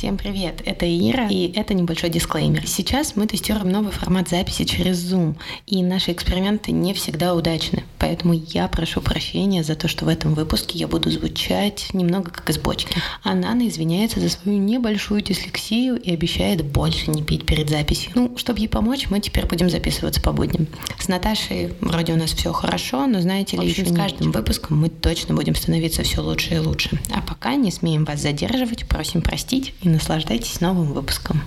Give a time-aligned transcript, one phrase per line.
[0.00, 2.66] Всем привет, это Ира, и это небольшой дисклеймер.
[2.66, 8.32] Сейчас мы тестируем новый формат записи через Zoom, и наши эксперименты не всегда удачны, поэтому
[8.32, 12.56] я прошу прощения за то, что в этом выпуске я буду звучать немного как из
[12.56, 12.96] бочки.
[13.22, 18.12] А Нана извиняется за свою небольшую дислексию и обещает больше не пить перед записью.
[18.14, 20.66] Ну, чтобы ей помочь, мы теперь будем записываться по будням.
[20.98, 24.88] С Наташей вроде у нас все хорошо, но знаете ли, еще с каждым выпуском мы
[24.88, 26.98] точно будем становиться все лучше и лучше.
[27.14, 31.42] А пока не смеем вас задерживать, просим простить и наслаждайтесь новым выпуском.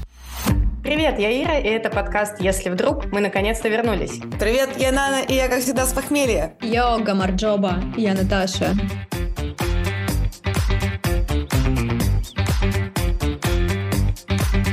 [0.84, 4.20] Привет, я Ира, и это подкаст «Если вдруг» мы наконец-то вернулись.
[4.40, 6.58] Привет, я Нана, и я, как всегда, с похмелья.
[6.62, 8.73] Йо, Гамарджоба, я Наташа.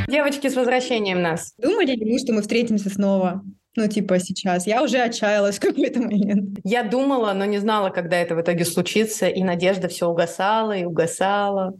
[0.08, 1.54] Девочки, с возвращением нас.
[1.58, 3.42] Думали ли мы, что мы встретимся снова?
[3.76, 4.66] Ну, типа сейчас.
[4.66, 6.58] Я уже отчаялась в какой-то момент.
[6.64, 10.84] Я думала, но не знала, когда это в итоге случится, и надежда все угасала и
[10.84, 11.74] угасала.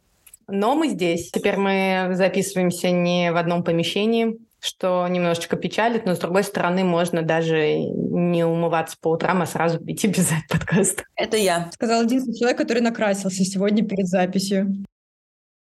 [0.51, 1.31] Но мы здесь.
[1.31, 7.23] Теперь мы записываемся не в одном помещении, что немножечко печалит, но с другой стороны можно
[7.23, 11.05] даже не умываться по утрам, а сразу идти писать подкаст.
[11.17, 11.71] Это я.
[11.73, 14.85] Сказал единственный человек, который накрасился сегодня перед записью.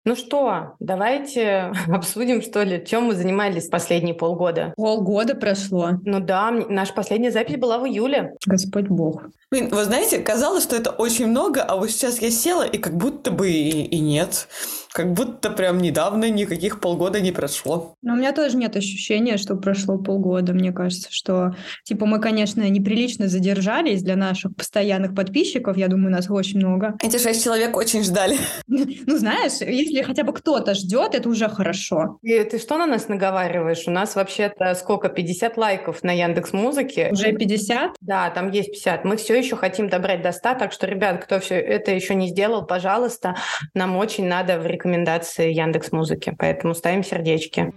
[0.07, 4.75] Ну что, давайте обсудим, что ли, чем мы занимались последние полгода.
[4.77, 5.93] Полгода прошло.
[6.05, 8.35] Ну да, наша последняя запись была в июле.
[8.45, 9.23] Господь Бог.
[9.55, 12.97] Блин, вы знаете, казалось, что это очень много, а вот сейчас я села, и как
[12.97, 14.49] будто бы и, и нет.
[14.93, 17.97] Как будто прям недавно никаких полгода не прошло.
[18.01, 20.53] Но у меня тоже нет ощущения, что прошло полгода.
[20.53, 25.77] Мне кажется, что, типа, мы, конечно, неприлично задержались для наших постоянных подписчиков.
[25.77, 26.95] Я думаю, нас очень много.
[27.03, 28.37] Эти шесть человек очень ждали.
[29.07, 32.19] Ну, знаешь, если хотя бы кто-то ждет, это уже хорошо.
[32.23, 33.85] И ты что на нас наговариваешь?
[33.87, 35.09] У нас вообще-то сколько?
[35.09, 37.11] 50 лайков на Яндекс Музыке.
[37.13, 37.93] Уже 50?
[38.01, 39.05] Да, там есть 50.
[39.05, 42.29] Мы все еще хотим добрать до 100, так что, ребят, кто все это еще не
[42.29, 43.37] сделал, пожалуйста,
[43.75, 47.73] нам очень надо в рекомендации Яндекс Музыки, поэтому ставим сердечки.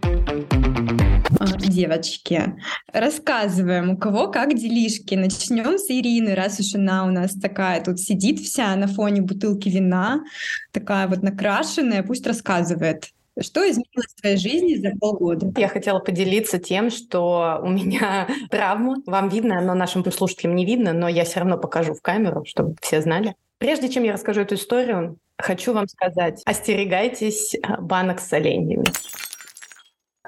[1.60, 2.56] Девочки,
[2.94, 5.16] рассказываем, у кого как делишки.
[5.16, 9.70] Начнем с Ирины, раз уж она у нас такая тут сидит вся на фоне бутылки
[9.70, 10.24] вина,
[10.72, 13.10] такая вот накрашенная, пусть рассказывает.
[13.40, 15.52] Что изменилось в твоей жизни за полгода?
[15.60, 18.98] Я хотела поделиться тем, что у меня травма.
[19.06, 22.76] Вам видно, но нашим слушателям не видно, но я все равно покажу в камеру, чтобы
[22.82, 23.36] все знали.
[23.60, 28.86] Прежде чем я расскажу эту историю, хочу вам сказать, остерегайтесь банок с оленями.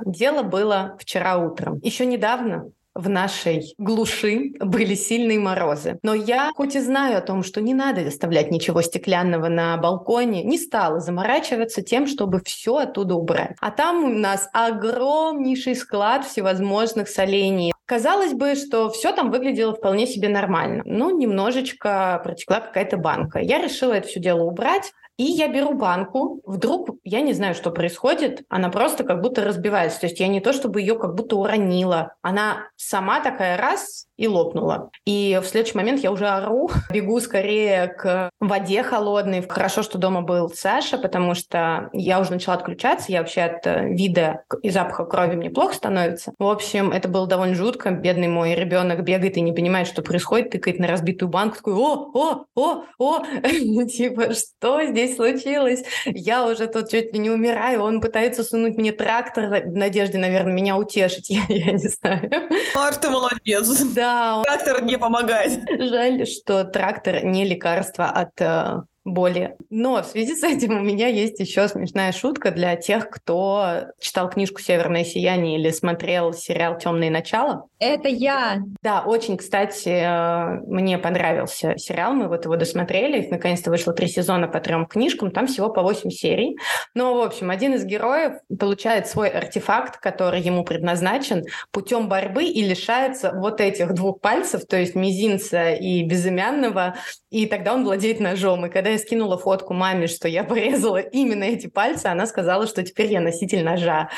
[0.05, 1.79] Дело было вчера утром.
[1.83, 5.99] Еще недавно в нашей глуши были сильные морозы.
[6.03, 10.43] Но я, хоть и знаю о том, что не надо оставлять ничего стеклянного на балконе,
[10.43, 13.55] не стала заморачиваться тем, чтобы все оттуда убрать.
[13.61, 17.73] А там у нас огромнейший склад всевозможных солений.
[17.85, 20.83] Казалось бы, что все там выглядело вполне себе нормально.
[20.85, 23.39] Ну, немножечко протекла какая-то банка.
[23.39, 24.91] Я решила это все дело убрать.
[25.19, 29.99] И я беру банку, вдруг, я не знаю, что происходит, она просто как будто разбивается.
[29.99, 32.15] То есть я не то, чтобы ее как будто уронила.
[32.21, 34.91] Она сама такая раз и лопнула.
[35.05, 39.41] И в следующий момент я уже ору, бегу скорее к воде холодной.
[39.47, 43.11] Хорошо, что дома был Саша, потому что я уже начала отключаться.
[43.11, 46.33] Я вообще от э, вида и запаха крови мне плохо становится.
[46.37, 47.91] В общем, это было довольно жутко.
[47.91, 52.11] Бедный мой ребенок бегает и не понимает, что происходит, тыкает на разбитую банку, такой, о,
[52.13, 53.23] о, о, о,
[53.85, 55.83] типа, что здесь случилось?
[56.05, 60.51] Я уже тут чуть ли не умираю, он пытается сунуть мне трактор в надежде, наверное,
[60.51, 62.29] меня утешить, я, я не знаю.
[62.75, 63.69] Марта молодец.
[63.95, 64.08] Да,
[64.43, 65.61] Трактор не помогает.
[65.79, 68.81] Жаль, что трактор не лекарство от э,
[69.13, 69.55] боли.
[69.69, 74.29] Но в связи с этим у меня есть еще смешная шутка для тех, кто читал
[74.29, 77.65] книжку «Северное сияние» или смотрел сериал «Темные начала».
[77.79, 78.59] Это я.
[78.81, 84.47] Да, очень, кстати, э, мне понравился сериал, мы вот его досмотрели, наконец-то вышло три сезона
[84.47, 86.57] по трем книжкам, там всего по восемь серий.
[86.93, 92.61] Но, в общем, один из героев получает свой артефакт, который ему предназначен, путем борьбы и
[92.61, 96.95] лишается вот этих двух пальцев, то есть мизинца и безымянного,
[97.29, 98.65] и тогда он владеет ножом.
[98.65, 103.11] И когда скинула фотку маме, что я порезала именно эти пальцы, она сказала, что теперь
[103.11, 104.09] я носитель ножа.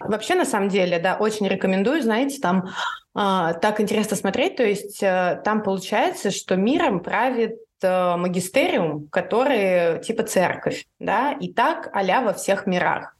[0.00, 2.66] Вообще, на самом деле, да, очень рекомендую, знаете, там
[3.14, 10.00] э, так интересно смотреть, то есть э, там получается, что миром правит э, магистериум, который
[10.02, 13.15] типа церковь, да, и так а во всех мирах.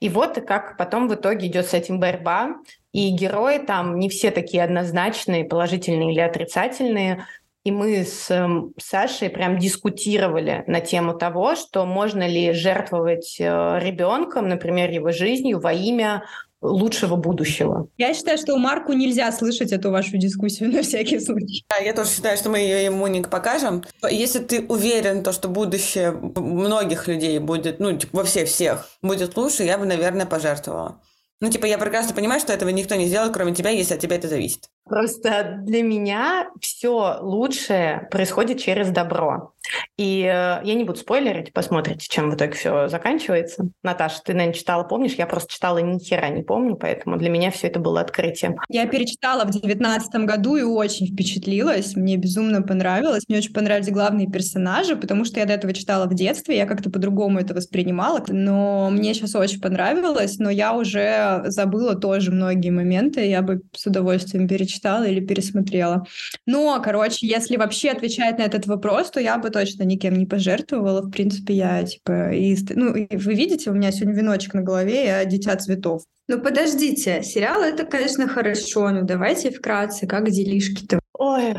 [0.00, 2.56] И вот как потом в итоге идет с этим борьба,
[2.92, 7.26] и герои там не все такие однозначные, положительные или отрицательные,
[7.64, 13.44] и мы с эм, Сашей прям дискутировали на тему того, что можно ли жертвовать э,
[13.80, 16.24] ребенком, например, его жизнью во имя
[16.60, 17.88] лучшего будущего.
[17.96, 21.64] Я считаю, что у Марку нельзя слышать эту вашу дискуссию на всякий случай.
[21.68, 23.84] Да, я тоже считаю, что мы ее ему не покажем.
[24.10, 29.36] Если ты уверен, то, что будущее многих людей будет, ну, типа, во всех всех будет
[29.36, 31.00] лучше, я бы, наверное, пожертвовала.
[31.40, 34.16] Ну, типа, я прекрасно понимаю, что этого никто не сделает, кроме тебя, если от тебя
[34.16, 34.70] это зависит.
[34.88, 39.52] Просто для меня все лучшее происходит через добро.
[39.96, 43.68] И э, я не буду спойлерить, посмотрите, чем в итоге все заканчивается.
[43.82, 45.14] Наташа, ты, наверное, читала, помнишь?
[45.14, 48.56] Я просто читала ни хера не помню, поэтому для меня все это было открытием.
[48.68, 51.96] Я перечитала в девятнадцатом году и очень впечатлилась.
[51.96, 53.24] Мне безумно понравилось.
[53.28, 56.90] Мне очень понравились главные персонажи, потому что я до этого читала в детстве, я как-то
[56.90, 58.22] по-другому это воспринимала.
[58.28, 63.26] Но мне сейчас очень понравилось, но я уже забыла тоже многие моменты.
[63.26, 66.04] Я бы с удовольствием перечитала перечитала или пересмотрела.
[66.46, 71.02] Но, короче, если вообще отвечать на этот вопрос, то я бы точно никем не пожертвовала.
[71.02, 72.56] В принципе, я, типа, и...
[72.74, 76.02] Ну, вы видите, у меня сегодня веночек на голове, я дитя цветов.
[76.28, 80.98] Ну, подождите, сериал— это, конечно, хорошо, но давайте вкратце, как делишки-то?
[81.18, 81.54] Ой,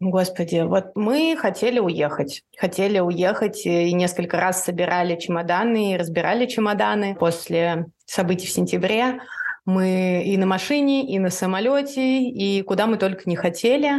[0.00, 2.42] господи, вот мы хотели уехать.
[2.58, 9.20] Хотели уехать и несколько раз собирали чемоданы и разбирали чемоданы после событий в сентябре.
[9.68, 13.90] Мы и на машине, и на самолете, и куда мы только не хотели.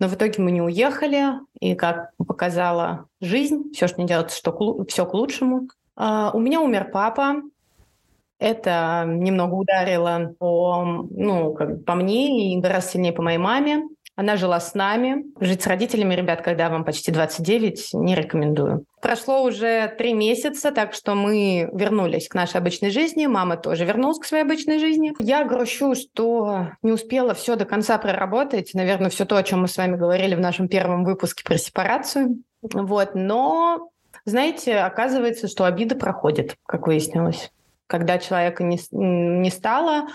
[0.00, 1.26] Но в итоге мы не уехали,
[1.60, 5.68] и как показала жизнь, все, что не делается, что все к лучшему.
[5.96, 7.42] Uh, у меня умер папа.
[8.40, 13.84] Это немного ударило по, ну, как, по мне и гораздо сильнее по моей маме.
[14.16, 15.24] Она жила с нами.
[15.40, 18.84] Жить с родителями, ребят, когда вам почти 29, не рекомендую.
[19.00, 23.26] Прошло уже три месяца, так что мы вернулись к нашей обычной жизни.
[23.26, 25.14] Мама тоже вернулась к своей обычной жизни.
[25.18, 28.72] Я грущу, что не успела все до конца проработать.
[28.74, 32.42] Наверное, все то, о чем мы с вами говорили в нашем первом выпуске про сепарацию.
[32.62, 33.90] Вот, но
[34.24, 37.50] знаете, оказывается, что обида проходит, как выяснилось.
[37.88, 40.06] Когда человека не, не стало,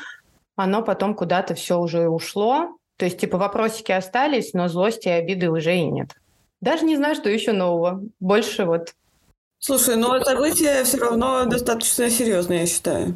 [0.56, 5.50] оно потом куда-то все уже ушло, то есть, типа, вопросики остались, но злости и обиды
[5.50, 6.10] уже и нет.
[6.60, 8.04] Даже не знаю, что еще нового.
[8.19, 8.94] Больше вот...
[9.57, 13.16] Слушай, но события все равно достаточно серьезные, я считаю.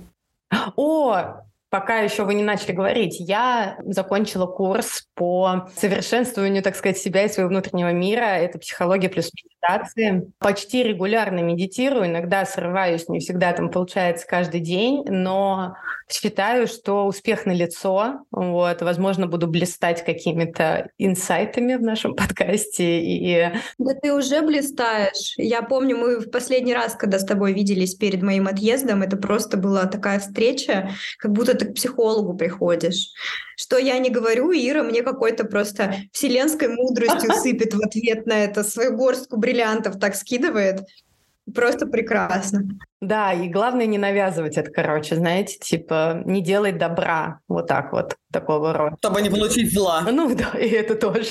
[0.77, 7.25] О, пока еще вы не начали говорить, я закончила курс по совершенствованию, так сказать, себя
[7.25, 8.23] и своего внутреннего мира.
[8.23, 10.31] Это психология плюс медитации.
[10.39, 15.75] Почти регулярно медитирую, иногда срываюсь, не всегда там получается каждый день, но
[16.13, 18.25] считаю, что успех на лицо.
[18.31, 23.01] Вот, возможно, буду блистать какими-то инсайтами в нашем подкасте.
[23.01, 23.51] И...
[23.77, 25.33] Да ты уже блистаешь.
[25.37, 29.57] Я помню, мы в последний раз, когда с тобой виделись перед моим отъездом, это просто
[29.57, 33.11] была такая встреча, как будто ты к психологу приходишь.
[33.55, 38.63] Что я не говорю, Ира мне какой-то просто вселенской мудростью сыпет в ответ на это
[38.63, 40.81] свою горстку бриллиантов так скидывает.
[41.53, 42.63] Просто прекрасно.
[43.01, 48.15] Да, и главное не навязывать это, короче, знаете, типа не делать добра, вот так вот,
[48.31, 48.95] такого рода.
[48.99, 50.05] Чтобы не получить зла.
[50.09, 51.25] Ну да, и это тоже.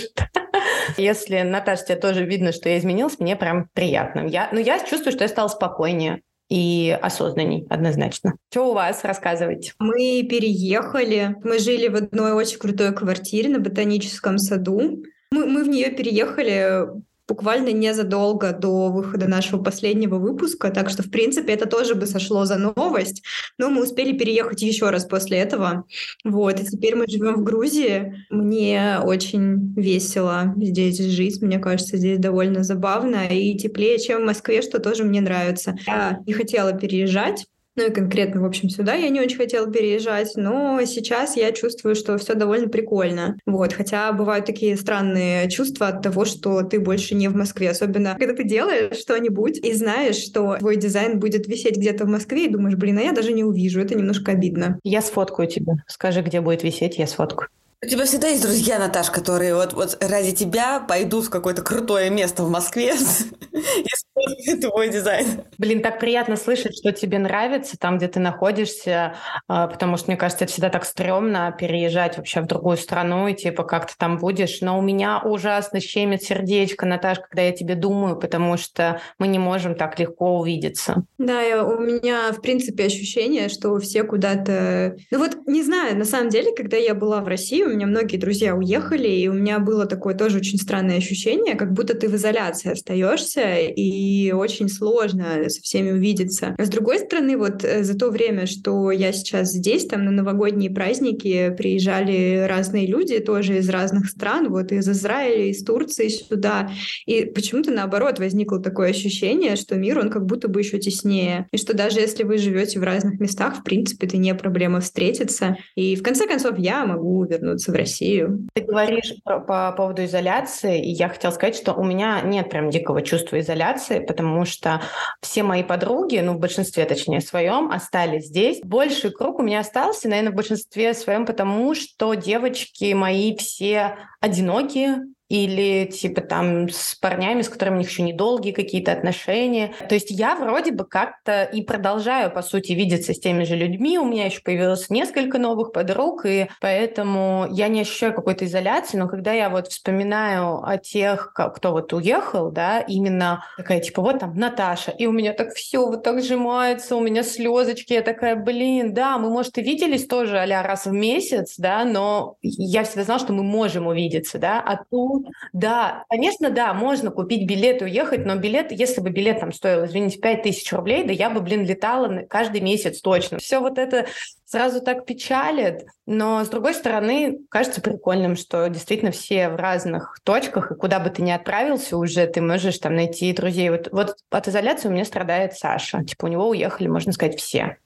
[0.99, 4.27] Если, Наташа, тебе тоже видно, что я изменилась, мне прям приятно.
[4.27, 6.21] Я, ну, я чувствую, что я стала спокойнее
[6.51, 8.35] и осознанней, однозначно.
[8.51, 9.05] Что у вас?
[9.05, 9.73] Рассказывайте.
[9.79, 11.37] Мы переехали.
[11.43, 15.03] Мы жили в одной очень крутой квартире на Ботаническом саду.
[15.31, 16.85] Мы, мы в нее переехали
[17.29, 22.45] буквально незадолго до выхода нашего последнего выпуска, так что, в принципе, это тоже бы сошло
[22.45, 23.23] за новость,
[23.59, 25.85] но мы успели переехать еще раз после этого.
[26.25, 28.27] Вот, и теперь мы живем в Грузии.
[28.31, 34.63] Мне очень весело здесь жить, мне кажется, здесь довольно забавно и теплее, чем в Москве,
[34.63, 35.77] что тоже мне нравится.
[35.87, 40.33] Я не хотела переезжать, ну и конкретно, в общем, сюда я не очень хотела переезжать,
[40.37, 43.37] но сейчас я чувствую, что все довольно прикольно.
[43.47, 48.17] Вот, хотя бывают такие странные чувства от того, что ты больше не в Москве, особенно
[48.19, 52.51] когда ты делаешь что-нибудь и знаешь, что твой дизайн будет висеть где-то в Москве, и
[52.51, 54.79] думаешь, блин, а я даже не увижу, это немножко обидно.
[54.85, 55.75] Я сфоткаю тебя.
[55.87, 57.49] Скажи, где будет висеть, я сфоткаю.
[57.85, 62.11] У тебя всегда есть друзья, Наташ, которые вот, вот ради тебя пойдут в какое-то крутое
[62.11, 62.95] место в Москве
[64.47, 65.43] и твой дизайн.
[65.59, 69.17] Блин, так приятно слышать, что тебе нравится там, где ты находишься,
[69.49, 73.35] а, потому что, мне кажется, это всегда так стрёмно переезжать вообще в другую страну и
[73.35, 74.61] типа как ты там будешь.
[74.61, 79.41] Но у меня ужасно щемит сердечко, Наташ, когда я тебе думаю, потому что мы не
[79.41, 81.03] можем так легко увидеться.
[81.19, 84.97] Да, я, у меня, в принципе, ощущение, что все куда-то...
[85.11, 88.17] Ну вот, не знаю, на самом деле, когда я была в России, у меня многие
[88.17, 92.17] друзья уехали, и у меня было такое тоже очень странное ощущение, как будто ты в
[92.17, 96.55] изоляции остаешься, и очень сложно со всеми увидеться.
[96.59, 100.11] А с другой стороны, вот э, за то время, что я сейчас здесь, там на
[100.11, 106.71] новогодние праздники приезжали разные люди, тоже из разных стран, вот из Израиля, из Турции сюда,
[107.07, 111.57] и почему-то наоборот возникло такое ощущение, что мир, он как будто бы еще теснее, и
[111.57, 115.57] что даже если вы живете в разных местах, в принципе, это не проблема встретиться.
[115.77, 118.49] И в конце концов я могу вернуться в Россию.
[118.55, 122.71] Ты говоришь по, по поводу изоляции, и я хотела сказать, что у меня нет прям
[122.71, 124.81] дикого чувства изоляции, потому что
[125.21, 128.61] все мои подруги, ну, в большинстве, точнее, своем, остались здесь.
[128.63, 135.03] Больший круг у меня остался, наверное, в большинстве своем, потому что девочки мои все одинокие,
[135.33, 139.73] или типа там с парнями, с которыми у них еще недолгие какие-то отношения.
[139.89, 143.99] То есть я вроде бы как-то и продолжаю, по сути, видеться с теми же людьми.
[143.99, 149.09] У меня еще появилось несколько новых подруг, и поэтому я не ощущаю какой-то изоляции, но
[149.09, 154.37] когда я вот вспоминаю о тех, кто вот уехал, да, именно такая типа вот там
[154.37, 158.93] Наташа, и у меня так все вот так сжимается, у меня слезочки, я такая, блин,
[158.93, 163.21] да, мы, может, и виделись тоже а раз в месяц, да, но я всегда знала,
[163.21, 165.22] что мы можем увидеться, да, а тут
[165.53, 169.85] да, конечно, да, можно купить билет и уехать, но билет, если бы билет там стоил,
[169.85, 173.39] извините, 5 тысяч рублей, да я бы, блин, летала каждый месяц точно.
[173.39, 174.07] Все вот это
[174.45, 180.71] сразу так печалит, но, с другой стороны, кажется прикольным, что действительно все в разных точках,
[180.71, 183.71] и куда бы ты ни отправился уже, ты можешь там найти друзей.
[183.71, 186.05] Вот, вот от изоляции у меня страдает Саша.
[186.05, 187.79] Типа у него уехали, можно сказать, все.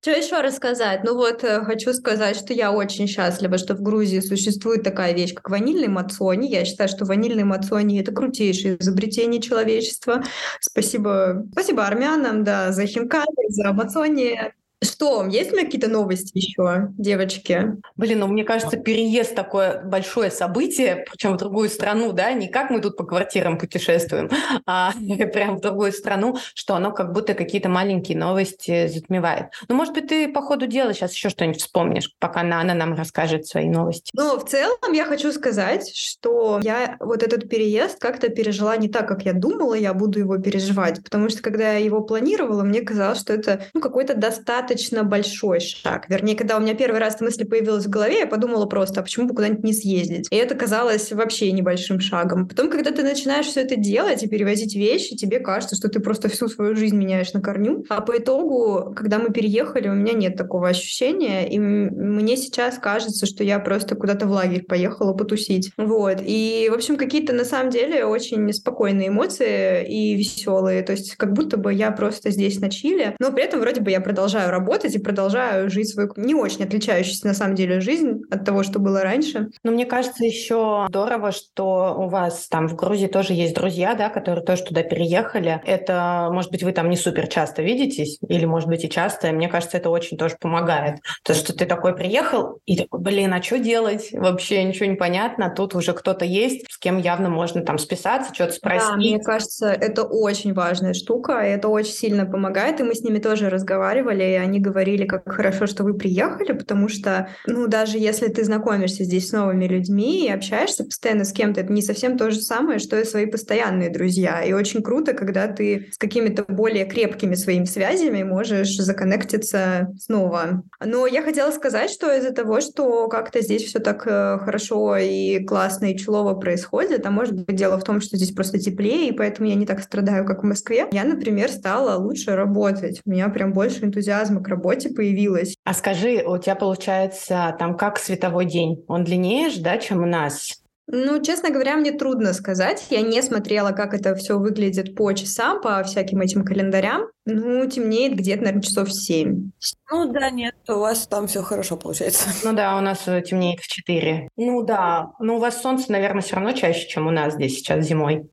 [0.00, 1.02] Что еще рассказать?
[1.02, 5.34] Ну вот, э, хочу сказать, что я очень счастлива, что в Грузии существует такая вещь,
[5.34, 6.48] как ванильный мацони.
[6.48, 10.22] Я считаю, что ванильный мацони— это крутейшее изобретение человечества.
[10.60, 14.38] Спасибо, спасибо армянам, да, за хинкали, за мацони.
[14.80, 17.76] Что, есть меня какие-то новости еще, девочки?
[17.96, 22.70] Блин, ну мне кажется, переезд такое большое событие, причем в другую страну, да, не как
[22.70, 24.30] мы тут по квартирам путешествуем,
[24.66, 24.92] а
[25.32, 29.46] прям в другую страну, что оно как будто какие-то маленькие новости затмевает.
[29.68, 33.46] Ну, может быть, ты по ходу дела сейчас еще что-нибудь вспомнишь, пока Нана нам расскажет
[33.46, 34.12] свои новости.
[34.14, 39.08] Ну, в целом я хочу сказать, что я вот этот переезд как-то пережила не так,
[39.08, 43.18] как я думала, я буду его переживать, потому что когда я его планировала, мне казалось,
[43.18, 46.06] что это ну, какой-то достаточно достаточно большой шаг.
[46.08, 49.02] Вернее, когда у меня первый раз эта мысль появилась в голове, я подумала просто, а
[49.02, 50.28] почему бы куда-нибудь не съездить?
[50.30, 52.46] И это казалось вообще небольшим шагом.
[52.46, 56.28] Потом, когда ты начинаешь все это делать и перевозить вещи, тебе кажется, что ты просто
[56.28, 57.84] всю свою жизнь меняешь на корню.
[57.88, 63.26] А по итогу, когда мы переехали, у меня нет такого ощущения, и мне сейчас кажется,
[63.26, 65.72] что я просто куда-то в лагерь поехала потусить.
[65.76, 66.18] Вот.
[66.24, 70.82] И, в общем, какие-то на самом деле очень спокойные эмоции и веселые.
[70.82, 73.90] То есть как будто бы я просто здесь на чиле, но при этом вроде бы
[73.90, 74.57] я продолжаю работать
[74.94, 79.02] и продолжаю жить свою не очень отличающуюся на самом деле жизнь от того, что было
[79.02, 79.48] раньше.
[79.62, 84.08] Но мне кажется еще здорово, что у вас там в Грузии тоже есть друзья, да,
[84.08, 85.60] которые тоже туда переехали.
[85.64, 89.32] Это, может быть, вы там не супер часто видитесь, или, может быть, и часто.
[89.32, 91.00] Мне кажется, это очень тоже помогает.
[91.24, 94.08] То, что ты такой приехал и такой, блин, а что делать?
[94.12, 95.52] Вообще ничего не понятно.
[95.54, 98.88] Тут уже кто-то есть, с кем явно можно там списаться, что-то спросить.
[98.88, 103.02] Да, мне кажется, это очень важная штука, и это очень сильно помогает, и мы с
[103.02, 107.98] ними тоже разговаривали, и они говорили, как хорошо, что вы приехали, потому что, ну, даже
[107.98, 112.16] если ты знакомишься здесь с новыми людьми и общаешься постоянно с кем-то, это не совсем
[112.16, 114.42] то же самое, что и свои постоянные друзья.
[114.42, 120.62] И очень круто, когда ты с какими-то более крепкими своими связями можешь законнектиться снова.
[120.84, 125.44] Но я хотела сказать, что из-за того, что как-то здесь все так э, хорошо и
[125.44, 129.12] классно и чулово происходит, а может быть дело в том, что здесь просто теплее, и
[129.12, 133.00] поэтому я не так страдаю, как в Москве, я, например, стала лучше работать.
[133.04, 135.56] У меня прям больше энтузиазма энтузиазма к работе появилось.
[135.64, 138.84] А скажи, у тебя получается там как световой день?
[138.88, 140.62] Он длиннее же, да, чем у нас?
[140.90, 142.86] Ну, честно говоря, мне трудно сказать.
[142.88, 147.02] Я не смотрела, как это все выглядит по часам, по всяким этим календарям.
[147.26, 149.50] Ну, темнеет где-то, наверное, часов семь.
[149.90, 152.30] Ну да, нет, у вас там все хорошо получается.
[152.42, 154.28] Ну да, у нас э, темнеет в четыре.
[154.36, 157.84] Ну да, но у вас солнце, наверное, все равно чаще, чем у нас здесь сейчас
[157.84, 158.30] зимой.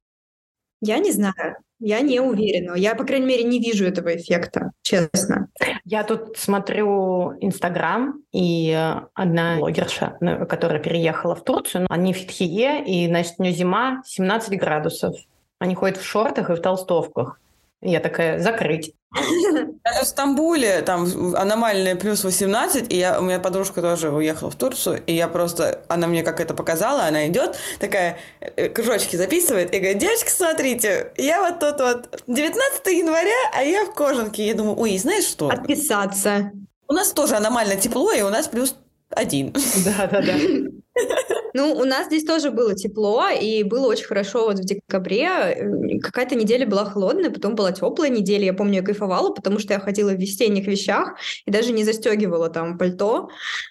[0.82, 1.56] Я не знаю.
[1.80, 2.76] Я не уверена.
[2.76, 5.50] Я, по крайней мере, не вижу этого эффекта, честно.
[5.84, 8.74] Я тут смотрю Инстаграм, и
[9.14, 10.18] одна блогерша,
[10.50, 15.16] которая переехала в Турцию, они в Фитхие, и, значит, у нее зима 17 градусов.
[15.60, 17.40] Они ходят в шортах и в толстовках.
[17.86, 18.94] Я такая, закрыть.
[19.14, 25.04] В Стамбуле там аномальные плюс 18, и я, у меня подружка тоже уехала в Турцию,
[25.06, 29.78] и я просто, она мне как это показала, она идет, такая, э, кружочки записывает, и
[29.78, 34.48] говорит, девочки, смотрите, я вот тут вот 19 января, а я в кожанке.
[34.48, 35.50] Я думаю, ой, знаешь что?
[35.50, 36.52] Отписаться.
[36.88, 38.76] У нас тоже аномально тепло, и у нас плюс
[39.12, 39.54] один.
[39.86, 40.34] Да-да-да.
[41.56, 46.00] Ну, у нас здесь тоже было тепло, и было очень хорошо вот в декабре.
[46.04, 48.44] Какая-то неделя была холодная, потом была теплая неделя.
[48.44, 52.50] Я помню, я кайфовала, потому что я ходила в весенних вещах и даже не застегивала
[52.50, 53.30] там пальто.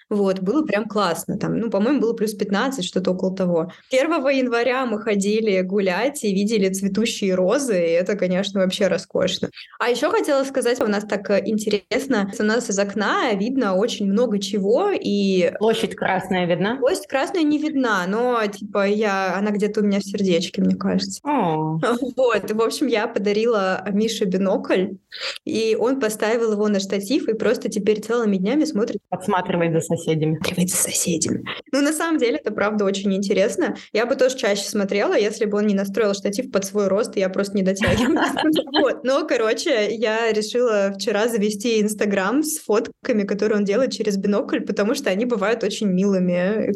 [0.09, 1.37] Вот, было прям классно.
[1.37, 3.71] Там, ну, по-моему, было плюс 15, что-то около того.
[3.91, 9.51] 1 января мы ходили гулять и видели цветущие розы, и это, конечно, вообще роскошно.
[9.79, 14.11] А еще хотела сказать, у нас так э, интересно, у нас из окна видно очень
[14.11, 15.51] много чего, и...
[15.59, 16.77] Площадь красная видна?
[16.77, 21.21] Площадь красная не видна но типа я, она где-то у меня в сердечке, мне кажется.
[21.23, 21.79] О.
[22.15, 24.95] Вот, в общем, я подарила Мише бинокль,
[25.43, 28.97] и он поставил его на штатив и просто теперь целыми днями смотрит.
[29.09, 30.35] Подсматривает за соседями.
[30.35, 31.45] Подсматривает за соседями.
[31.71, 33.75] Ну, на самом деле, это правда очень интересно.
[33.93, 37.29] Я бы тоже чаще смотрела, если бы он не настроил штатив под свой рост, я
[37.29, 38.19] просто не дотягиваю.
[38.81, 39.03] Вот.
[39.03, 44.95] Но, короче, я решила вчера завести Инстаграм с фотками, которые он делает через бинокль, потому
[44.95, 46.73] что они бывают очень милыми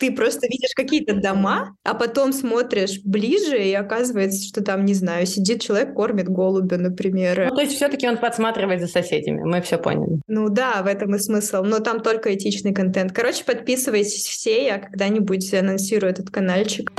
[0.00, 5.26] ты просто видишь какие-то дома, а потом смотришь ближе, и оказывается, что там, не знаю,
[5.26, 7.48] сидит человек, кормит голубя, например.
[7.50, 10.20] Ну, то есть все-таки он подсматривает за соседями, мы все поняли.
[10.26, 13.12] Ну да, в этом и смысл, но там только этичный контент.
[13.12, 16.90] Короче, подписывайтесь все, я когда-нибудь анонсирую этот каналчик.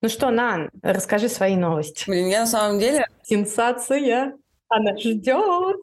[0.00, 2.04] Ну что, Нан, расскажи свои новости.
[2.06, 3.04] Блин, я на самом деле...
[3.24, 4.32] Сенсация.
[4.70, 5.76] Она ждет.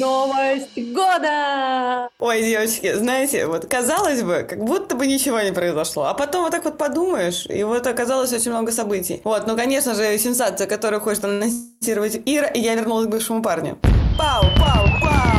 [0.00, 2.08] Новость года!
[2.18, 6.06] Ой, девочки, знаете, вот казалось бы, как будто бы ничего не произошло.
[6.06, 9.20] А потом вот так вот подумаешь, и вот оказалось очень много событий.
[9.22, 13.78] Вот, ну, конечно же, сенсация, которую хочет анонсировать Ира, и я вернулась к бывшему парню.
[14.18, 15.37] Пау, пау, пау!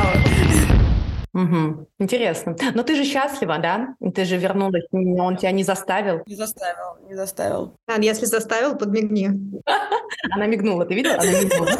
[1.33, 1.87] Угу.
[1.99, 2.55] Интересно.
[2.73, 3.95] Но ты же счастлива, да?
[4.13, 6.23] Ты же вернулась, он тебя не заставил.
[6.25, 7.75] Не заставил, не заставил.
[7.87, 9.29] А, если заставил, подмигни.
[10.31, 11.15] Она мигнула, ты видела?
[11.15, 11.69] Она мигнула.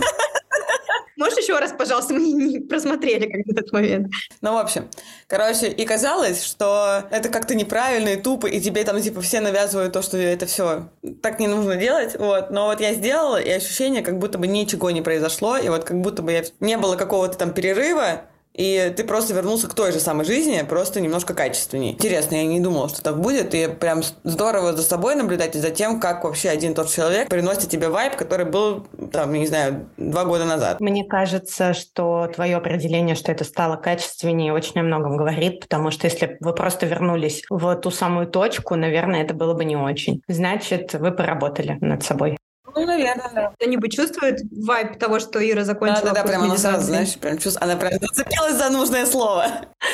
[1.19, 4.07] Можешь еще раз, пожалуйста, мы не просмотрели как этот момент.
[4.39, 4.89] Ну, в общем,
[5.27, 9.91] короче, и казалось, что это как-то неправильно и тупо, и тебе там, типа, все навязывают
[9.91, 10.87] то, что это все
[11.21, 12.51] так не нужно делать, вот.
[12.51, 15.99] Но вот я сделала, и ощущение, как будто бы ничего не произошло, и вот как
[15.99, 16.43] будто бы я...
[16.61, 18.21] не было какого-то там перерыва,
[18.59, 21.91] и ты просто вернулся к той же самой жизни, просто немножко качественней.
[21.91, 25.69] Интересно, я не думала, что так будет, и прям здорово за собой наблюдать и за
[25.69, 30.25] тем, как вообще один тот человек приносит тебе вайб, который был, там, не знаю, два
[30.25, 30.81] года назад.
[30.81, 36.07] Мне кажется, что твое определение, что это стало качественнее, очень о многом говорит, потому что
[36.07, 40.21] если вы просто вернулись в ту самую точку, наверное, это было бы не очень.
[40.27, 42.35] Значит, вы поработали над собой.
[42.75, 43.51] Ну, наверное, да.
[43.55, 47.37] Кто-нибудь чувствует вайп того, что Ира закончила Да, да, да, прям она сразу, знаешь, прям
[47.37, 47.61] чувств...
[47.61, 49.45] она прям зацепилась за нужное слово.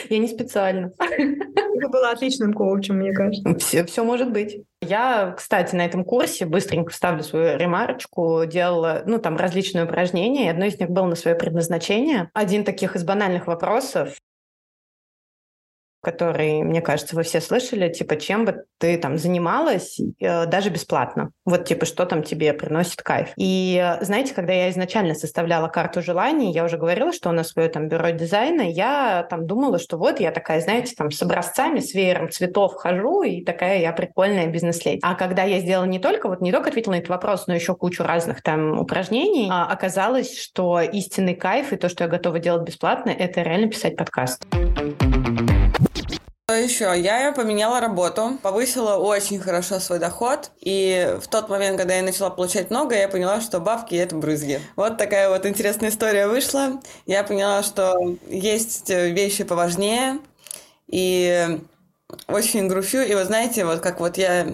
[0.09, 0.91] Я не специально.
[0.99, 3.55] Ты была отличным коучем, мне кажется.
[3.59, 4.63] Все, все может быть.
[4.81, 10.49] Я, кстати, на этом курсе быстренько вставлю свою ремарочку, делала, ну, там, различные упражнения, и
[10.49, 12.29] одно из них было на свое предназначение.
[12.33, 14.15] Один таких из банальных вопросов
[16.05, 21.31] который, мне кажется, вы все слышали, типа, чем бы ты там занималась, э, даже бесплатно.
[21.45, 23.29] Вот, типа, что там тебе приносит кайф.
[23.37, 27.49] И э, знаете, когда я изначально составляла карту желаний, я уже говорила, что у нас
[27.49, 31.79] свое там бюро дизайна, я там думала, что вот я такая, знаете, там с образцами,
[31.79, 34.99] с веером цветов хожу, и такая я прикольная бизнес-леди.
[35.01, 37.73] А когда я сделала не только, вот не только ответила на этот вопрос, но еще
[37.73, 42.61] кучу разных там упражнений, а оказалось, что истинный кайф и то, что я готова делать
[42.61, 44.45] бесплатно, это реально писать подкаст.
[44.53, 45.14] Что
[46.55, 46.93] еще?
[46.97, 52.29] Я поменяла работу, повысила очень хорошо свой доход, и в тот момент, когда я начала
[52.29, 54.59] получать много, я поняла, что бабки— это брызги.
[54.75, 56.81] Вот такая вот интересная история вышла.
[57.05, 57.95] Я поняла, что
[58.27, 60.19] есть вещи поважнее,
[60.87, 61.59] и
[62.27, 62.99] очень грущу.
[62.99, 64.47] И вы знаете, вот как вот я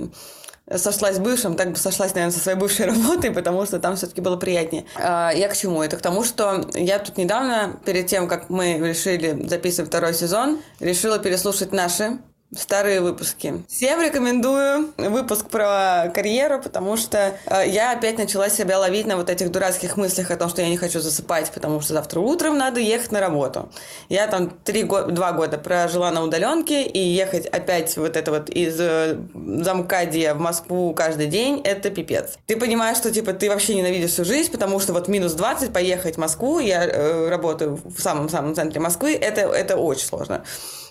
[0.77, 4.21] сошлась с бывшим, так бы сошлась, наверное, со своей бывшей работой, потому что там все-таки
[4.21, 4.85] было приятнее.
[4.95, 5.81] А, я к чему?
[5.81, 10.59] Это к тому, что я тут недавно, перед тем, как мы решили записывать второй сезон,
[10.79, 12.19] решила переслушать наши
[12.55, 13.63] старые выпуски.
[13.69, 19.29] Всем рекомендую выпуск про карьеру, потому что э, я опять начала себя ловить на вот
[19.29, 22.79] этих дурацких мыслях о том, что я не хочу засыпать, потому что завтра утром надо
[22.81, 23.69] ехать на работу.
[24.09, 28.49] Я там три го- два года прожила на удаленке, и ехать опять вот это вот
[28.49, 32.37] из э, Замкадия в Москву каждый день, это пипец.
[32.47, 36.15] Ты понимаешь, что типа ты вообще ненавидишь всю жизнь, потому что вот минус 20 поехать
[36.15, 40.43] в Москву, я э, работаю в самом-самом центре Москвы, это, это очень сложно.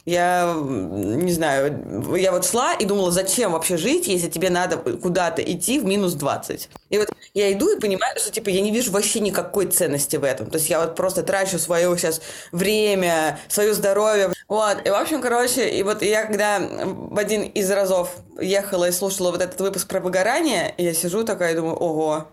[0.06, 5.42] Я не знаю, я вот шла и думала, зачем вообще жить, если тебе надо куда-то
[5.42, 6.68] идти в минус 20.
[6.88, 10.24] И вот я иду и понимаю, что типа я не вижу вообще никакой ценности в
[10.24, 10.50] этом.
[10.50, 14.32] То есть я вот просто трачу свое сейчас время, свое здоровье.
[14.48, 18.92] Вот, и в общем, короче, и вот я когда в один из разов ехала и
[18.92, 22.26] слушала вот этот выпуск про выгорание, я сижу такая и думаю, ого,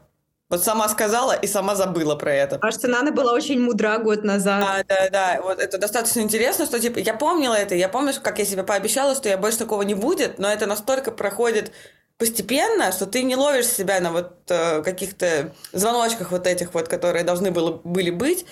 [0.49, 2.57] Вот сама сказала и сама забыла про это.
[2.57, 4.85] Кажется, Нана была очень мудра год назад.
[4.87, 5.41] Да, да, да.
[5.41, 9.13] Вот это достаточно интересно, что типа я помнила это, я помню, как я себе пообещала,
[9.13, 11.73] что я больше такого не будет, но это настолько проходит
[12.17, 17.23] постепенно, что ты не ловишь себя на вот э, каких-то звоночках вот этих вот, которые
[17.23, 18.45] должны было, были быть,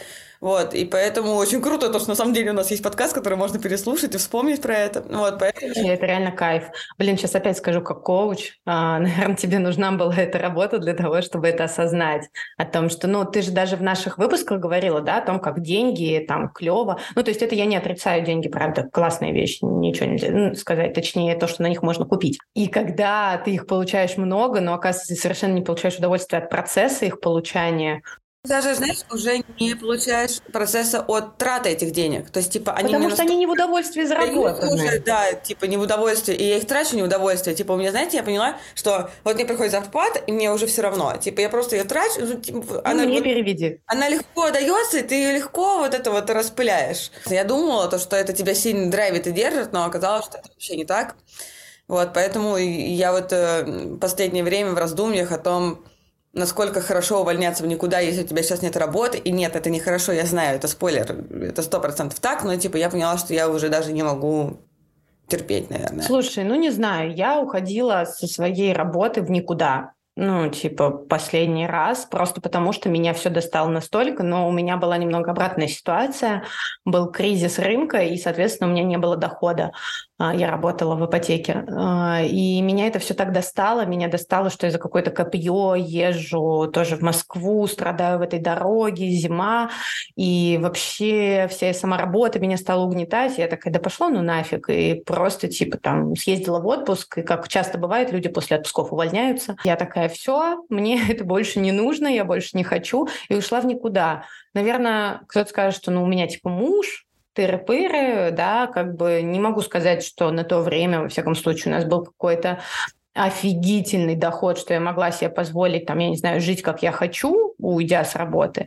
[0.46, 3.36] вот, и поэтому очень круто то, что на самом деле у нас есть подкаст, который
[3.36, 5.02] можно переслушать и вспомнить про это.
[5.10, 5.74] Вот, поэтому...
[5.90, 6.66] Это реально кайф.
[7.00, 8.52] Блин, сейчас опять скажу как коуч.
[8.64, 12.30] А, наверное, тебе нужна была эта работа для того, чтобы это осознать.
[12.58, 15.62] О том, что, ну, ты же даже в наших выпусках говорила, да, о том, как
[15.62, 17.00] деньги, там, клево.
[17.16, 20.94] Ну, то есть это я не отрицаю деньги, правда, классная вещь, ничего нельзя ну, сказать.
[20.94, 22.38] Точнее, то, что на них можно купить.
[22.54, 27.06] И когда ты их получаешь много, но, оказывается, ты совершенно не получаешь удовольствие от процесса
[27.06, 28.04] их получания,
[28.46, 32.30] даже, знаешь, уже не получаешь процесса от траты этих денег.
[32.30, 34.74] То есть, типа, они Потому что они не в удовольствии заработаны.
[34.74, 36.36] Уже, да, типа, не в удовольствии.
[36.36, 37.56] И я их трачу не в удовольствие.
[37.56, 40.82] Типа, у меня, знаете, я поняла, что вот мне приходит зарплата, и мне уже все
[40.82, 41.16] равно.
[41.18, 42.20] Типа, я просто ее трачу.
[42.20, 43.80] Ну, типа, ну, она, мне переведи.
[43.86, 47.12] Она легко дается, и ты ее легко вот это вот распыляешь.
[47.28, 50.76] Я думала, то, что это тебя сильно драйвит и держит, но оказалось, что это вообще
[50.76, 51.16] не так.
[51.88, 55.86] Вот, поэтому я вот э, последнее время в раздумьях о том,
[56.36, 59.18] насколько хорошо увольняться в никуда, если у тебя сейчас нет работы.
[59.18, 62.90] И нет, это нехорошо, я знаю, это спойлер, это сто процентов так, но типа я
[62.90, 64.58] поняла, что я уже даже не могу
[65.28, 66.04] терпеть, наверное.
[66.04, 72.06] Слушай, ну не знаю, я уходила со своей работы в никуда ну, типа, последний раз,
[72.06, 76.44] просто потому что меня все достало настолько, но у меня была немного обратная ситуация,
[76.86, 79.74] был кризис рынка, и, соответственно, у меня не было дохода.
[80.18, 81.66] А, я работала в ипотеке.
[81.68, 83.86] А, и меня это все так достало.
[83.86, 89.10] Меня достало, что я за какое-то копье езжу тоже в Москву, страдаю в этой дороге,
[89.10, 89.72] зима.
[90.16, 93.38] И вообще вся сама работа меня стала угнетать.
[93.38, 94.70] Я такая, да пошло ну нафиг.
[94.70, 97.18] И просто типа там съездила в отпуск.
[97.18, 99.58] И как часто бывает, люди после отпусков увольняются.
[99.66, 103.10] Я такая, все, мне это больше не нужно, я больше не хочу.
[103.28, 104.24] И ушла в никуда.
[104.54, 107.05] Наверное, кто-то скажет, что ну, у меня типа муж,
[107.36, 111.78] тыры-пыры, да, как бы не могу сказать, что на то время, во всяком случае, у
[111.78, 112.62] нас был какой-то
[113.16, 117.54] офигительный доход, что я могла себе позволить, там, я не знаю, жить как я хочу,
[117.58, 118.66] уйдя с работы.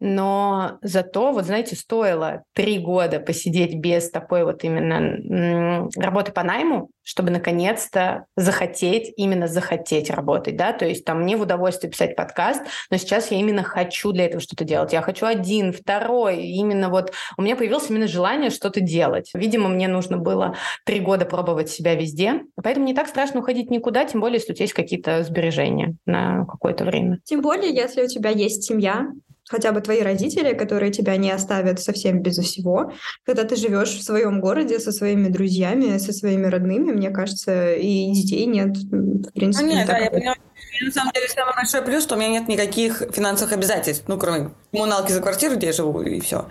[0.00, 6.88] Но зато, вот знаете, стоило три года посидеть без такой вот именно работы по найму,
[7.02, 12.62] чтобы наконец-то захотеть, именно захотеть работать, да, то есть там мне в удовольствие писать подкаст,
[12.90, 14.92] но сейчас я именно хочу для этого что-то делать.
[14.92, 19.30] Я хочу один, второй, именно вот у меня появилось именно желание что-то делать.
[19.34, 24.04] Видимо, мне нужно было три года пробовать себя везде, поэтому не так страшно уходить никуда,
[24.04, 27.18] тем более, если у тебя есть какие-то сбережения на какое-то время.
[27.24, 29.06] Тем более, если у тебя есть семья,
[29.50, 32.92] хотя бы твои родители, которые тебя не оставят совсем без всего.
[33.26, 38.12] Когда ты живешь в своем городе со своими друзьями, со своими родными, мне кажется, и
[38.12, 39.66] детей нет, в принципе.
[39.66, 40.36] Ну, нет, да, я понимаю.
[40.82, 44.50] На самом деле, самый большой плюс, что у меня нет никаких финансовых обязательств, ну, кроме
[44.70, 46.46] коммуналки за квартиру, где я живу, и все.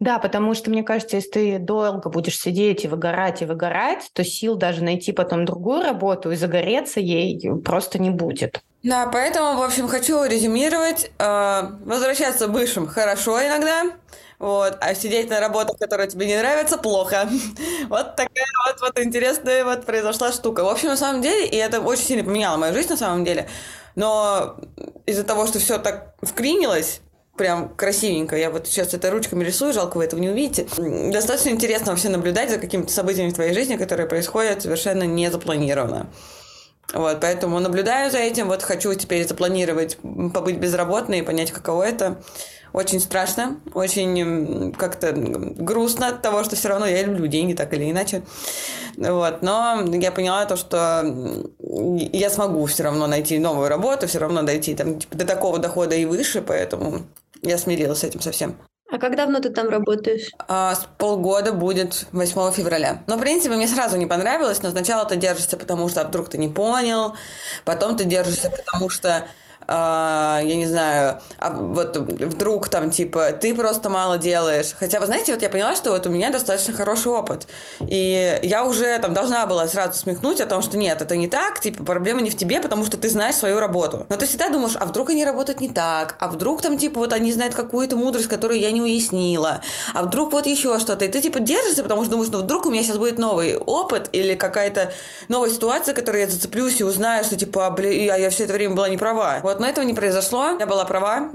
[0.00, 4.24] Да, потому что, мне кажется, если ты долго будешь сидеть и выгорать, и выгорать, то
[4.24, 8.62] сил даже найти потом другую работу и загореться ей просто не будет.
[8.84, 11.10] Да, поэтому, в общем, хочу резюмировать.
[11.18, 13.84] Э, возвращаться бывшим хорошо иногда,
[14.38, 17.26] вот, а сидеть на работах, которые тебе не нравятся, плохо.
[17.88, 20.64] Вот такая вот, вот интересная вот произошла штука.
[20.64, 23.48] В общем, на самом деле, и это очень сильно поменяло мою жизнь на самом деле,
[23.94, 24.56] но
[25.06, 27.00] из-за того, что все так вклинилось,
[27.38, 28.36] прям красивенько.
[28.36, 30.66] Я вот сейчас это ручками рисую, жалко вы этого не увидите.
[31.10, 36.06] Достаточно интересно вообще наблюдать за какими-то событиями в твоей жизни, которые происходят совершенно не запланированно.
[36.92, 39.98] Вот, поэтому наблюдаю за этим, вот хочу теперь запланировать,
[40.32, 42.20] побыть безработной и понять, каково это.
[42.72, 47.88] Очень страшно, очень как-то грустно от того, что все равно я люблю деньги так или
[47.90, 48.22] иначе.
[48.96, 51.04] Вот, но я поняла то, что
[51.58, 55.94] я смогу все равно найти новую работу, все равно дойти там, типа, до такого дохода
[55.94, 57.02] и выше, поэтому
[57.42, 58.56] я смирилась с этим совсем.
[58.90, 60.30] А как давно ты там работаешь?
[60.46, 63.02] А, с полгода будет 8 февраля.
[63.06, 66.38] Но, в принципе, мне сразу не понравилось, но сначала ты держишься, потому что вдруг ты
[66.38, 67.14] не понял,
[67.64, 69.26] потом ты держишься, потому что а,
[69.68, 74.74] я не знаю, а вот вдруг там типа ты просто мало делаешь.
[74.78, 77.46] Хотя, вы знаете, вот я поняла, что вот у меня достаточно хороший опыт.
[77.80, 81.60] И я уже там должна была сразу смехнуть о том, что нет, это не так,
[81.60, 84.06] типа проблема не в тебе, потому что ты знаешь свою работу.
[84.08, 87.12] Но ты всегда думаешь, а вдруг они работают не так, а вдруг там типа вот
[87.12, 89.60] они знают какую-то мудрость, которую я не уяснила,
[89.94, 91.04] а вдруг вот еще что-то.
[91.04, 94.08] И ты типа держишься, потому что думаешь, ну вдруг у меня сейчас будет новый опыт
[94.12, 94.92] или какая-то
[95.28, 98.74] новая ситуация, которой я зацеплюсь и узнаю, что типа, блин, я, я все это время
[98.74, 99.40] была не права.
[99.42, 100.56] Вот вот, но этого не произошло.
[100.58, 101.30] Я была права.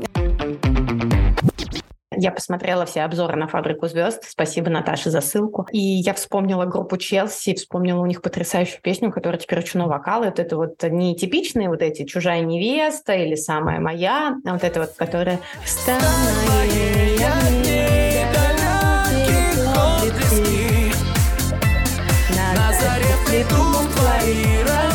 [2.22, 4.26] я посмотрела все обзоры на «Фабрику звезд».
[4.28, 5.68] Спасибо, Наташе, за ссылку.
[5.72, 10.24] И я вспомнила группу Челси, вспомнила у них потрясающую песню, которая теперь очень вокал.
[10.24, 14.82] Вот это вот не типичные вот эти «Чужая невеста» или «Самая моя», а вот это
[14.82, 16.00] вот, которая «Самая
[22.36, 24.89] На заре плетут твои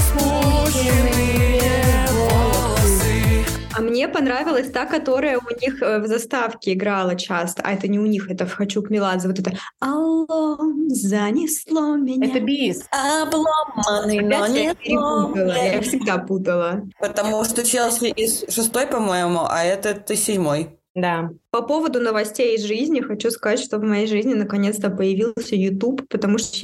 [3.76, 7.62] А мне понравилась та, которая у них э, в заставке играла часто.
[7.62, 9.28] А это не у них, это в «Хочу к Меладзе».
[9.28, 10.58] Вот это «Алло,
[10.88, 12.26] занесло меня».
[12.26, 12.84] Это бис.
[12.90, 15.52] Обломанный, но не я перепутала.
[15.52, 16.82] Я всегда путала.
[17.00, 20.78] Потому что Челси из шестой, по-моему, а этот из седьмой.
[20.94, 21.30] Да.
[21.50, 26.38] По поводу новостей из жизни хочу сказать, что в моей жизни наконец-то появился YouTube, потому
[26.38, 26.56] что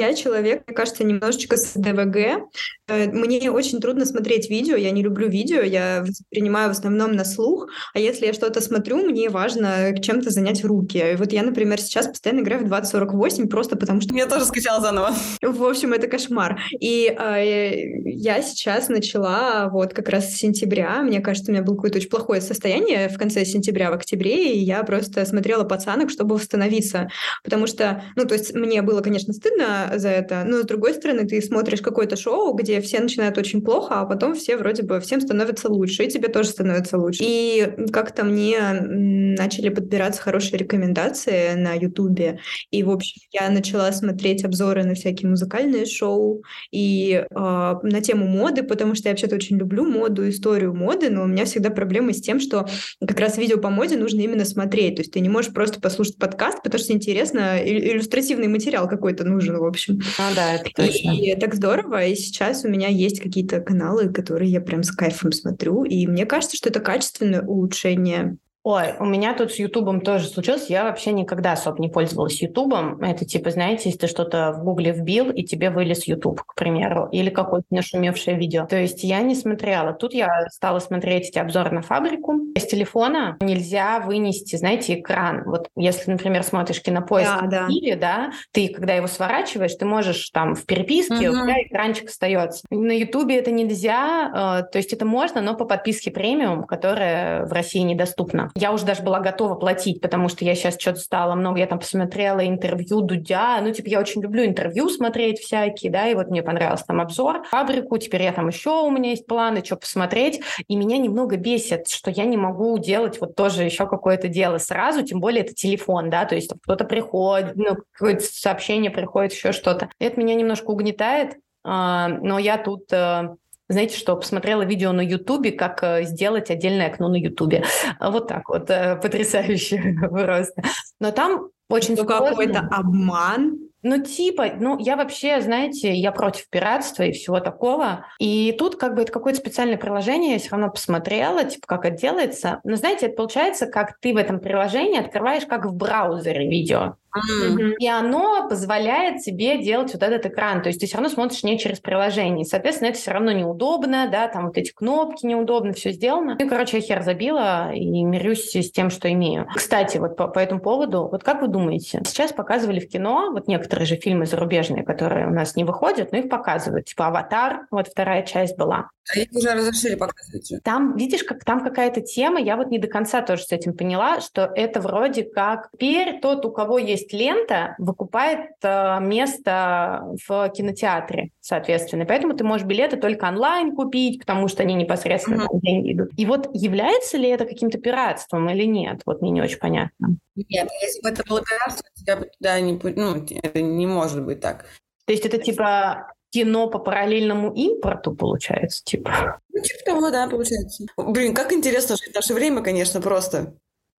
[0.00, 2.48] я человек, мне кажется, немножечко с ДВГ.
[2.88, 7.24] Э, мне очень трудно смотреть видео, я не люблю видео, я воспринимаю в основном на
[7.24, 10.98] слух, а если я что-то смотрю, мне важно чем-то занять руки.
[10.98, 14.14] И вот я, например, сейчас постоянно играю в 2048, просто потому что...
[14.14, 15.14] Я тоже скачала заново.
[15.42, 16.60] В общем, это кошмар.
[16.80, 21.74] И э, я сейчас начала вот как раз с сентября, мне кажется, у меня было
[21.74, 26.36] какое-то очень плохое состояние в конце сентября, в октябре, и я просто смотрела пацанок, чтобы
[26.36, 27.10] восстановиться,
[27.44, 30.44] потому что, ну, то есть мне было, конечно, стыдно за это.
[30.46, 34.34] Но с другой стороны, ты смотришь какое-то шоу, где все начинают очень плохо, а потом
[34.34, 37.22] все вроде бы всем становится лучше, и тебе тоже становится лучше.
[37.24, 42.40] И как-то мне начали подбираться хорошие рекомендации на Ютубе.
[42.70, 48.26] И, в общем, я начала смотреть обзоры на всякие музыкальные шоу и э, на тему
[48.26, 52.12] моды, потому что я вообще-то очень люблю моду, историю моды, но у меня всегда проблемы
[52.12, 52.66] с тем, что
[53.04, 54.96] как раз видео по моде нужно именно смотреть.
[54.96, 59.56] То есть ты не можешь просто послушать подкаст, потому что интересно, иллюстративный материал какой-то нужен,
[59.56, 60.00] в общем общем.
[60.18, 61.10] А, да, это точно.
[61.10, 62.06] И, и так здорово.
[62.06, 65.84] И сейчас у меня есть какие-то каналы, которые я прям с кайфом смотрю.
[65.84, 70.68] И мне кажется, что это качественное улучшение Ой, у меня тут с Ютубом тоже случилось.
[70.68, 73.02] Я вообще никогда особо не пользовалась Ютубом.
[73.02, 77.08] Это типа, знаете, если ты что-то в Гугле вбил, и тебе вылез Ютуб, к примеру,
[77.10, 78.66] или какое-то нашумевшее видео.
[78.66, 79.94] То есть я не смотрела.
[79.94, 82.38] Тут я стала смотреть эти обзоры на фабрику.
[82.54, 85.44] С телефона нельзя вынести, знаете, экран.
[85.46, 87.66] Вот если, например, смотришь кинопоиск да, да.
[87.66, 91.38] Киеве, да, ты, когда его сворачиваешь, ты можешь там в переписке, угу.
[91.38, 92.66] у тебя экранчик остается.
[92.70, 97.52] На Ютубе это нельзя, э, то есть это можно, но по подписке премиум, которая в
[97.52, 98.49] России недоступна.
[98.54, 101.78] Я уже даже была готова платить, потому что я сейчас что-то стала много, я там
[101.78, 106.42] посмотрела интервью Дудя, ну, типа, я очень люблю интервью смотреть всякие, да, и вот мне
[106.42, 110.76] понравился там обзор, фабрику, теперь я там еще у меня есть планы, что посмотреть, и
[110.76, 115.20] меня немного бесит, что я не могу делать вот тоже еще какое-то дело сразу, тем
[115.20, 119.90] более это телефон, да, то есть кто-то приходит, ну, какое-то сообщение приходит, еще что-то.
[119.98, 123.34] Это меня немножко угнетает, а, но я тут э,
[123.70, 127.64] знаете что, посмотрела видео на Ютубе, как э, сделать отдельное окно на Ютубе.
[128.00, 130.62] Вот так вот, э, потрясающе просто.
[130.98, 133.58] Но там очень ну, какой-то обман.
[133.82, 138.04] Ну, типа, ну, я вообще, знаете, я против пиратства и всего такого.
[138.18, 141.96] И тут как бы это какое-то специальное приложение, я все равно посмотрела, типа, как это
[141.96, 142.60] делается.
[142.64, 146.96] Но, знаете, это получается, как ты в этом приложении открываешь, как в браузере видео.
[147.16, 147.74] Mm-hmm.
[147.78, 150.62] И оно позволяет тебе делать вот этот экран.
[150.62, 152.44] То есть ты все равно смотришь не через приложение.
[152.44, 156.36] соответственно, это все равно неудобно, да, там вот эти кнопки неудобно, все сделано.
[156.38, 159.46] Ну, и, короче, я хер забила и мирюсь с тем, что имею.
[159.54, 163.48] Кстати, вот по, по этому поводу, вот как вы думаете, сейчас показывали в кино, вот
[163.48, 166.86] некоторые же фильмы зарубежные, которые у нас не выходят, но их показывают.
[166.86, 168.90] Типа «Аватар», вот вторая часть была.
[169.12, 170.52] А их уже разрешили показывать.
[170.62, 174.20] Там, видишь, как там какая-то тема, я вот не до конца тоже с этим поняла,
[174.20, 181.30] что это вроде как теперь тот, у кого есть лента, выкупает э, место в кинотеатре,
[181.40, 182.06] соответственно.
[182.06, 185.60] Поэтому ты можешь билеты только онлайн купить, потому что они непосредственно uh-huh.
[185.60, 186.10] деньги идут.
[186.16, 189.00] И вот является ли это каким-то пиратством или нет?
[189.06, 190.16] Вот мне не очень понятно.
[190.36, 192.78] Нет, если бы это было пиратство, тебя бы туда не...
[192.96, 194.66] Ну, это не может быть так.
[195.06, 199.40] То есть это типа кино по параллельному импорту, получается, типа?
[199.52, 200.84] Ну, типа того, да, получается.
[200.96, 203.54] Блин, как интересно жить в наше время, конечно, просто.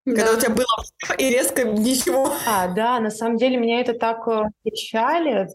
[0.05, 0.37] Когда да.
[0.37, 2.33] у тебя было и резко ничего.
[2.47, 5.49] А, да, на самом деле меня это так э, печалит,